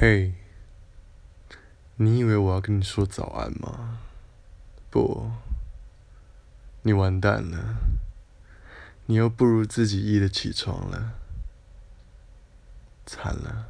[0.00, 0.32] 嘿
[1.96, 3.98] 你以为我要跟你说早安吗？
[4.90, 5.28] 不
[6.82, 7.78] 你完蛋了。
[9.06, 11.14] 你又不如自己意的起床了。
[13.06, 13.66] 惨了。